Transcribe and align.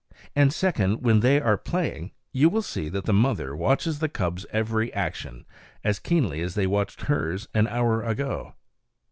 And 0.35 0.51
second, 0.51 1.03
when 1.03 1.19
they 1.19 1.39
are 1.39 1.57
playing 1.59 2.09
you 2.33 2.49
will 2.49 2.63
see 2.63 2.89
that 2.89 3.05
the 3.05 3.13
mother 3.13 3.55
watches 3.55 3.99
the 3.99 4.09
cubs' 4.09 4.47
every 4.49 4.91
action 4.95 5.45
as 5.83 5.99
keenly 5.99 6.41
as 6.41 6.55
they 6.55 6.65
watched 6.65 7.01
hers 7.03 7.47
an 7.53 7.67
hour 7.67 8.01
ago. 8.01 8.55